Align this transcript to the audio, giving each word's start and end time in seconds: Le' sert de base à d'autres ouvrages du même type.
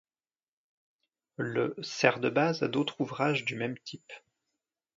Le' 1.37 1.75
sert 1.83 2.19
de 2.19 2.31
base 2.31 2.63
à 2.63 2.67
d'autres 2.67 2.99
ouvrages 3.01 3.45
du 3.45 3.55
même 3.55 3.77
type. 3.77 4.11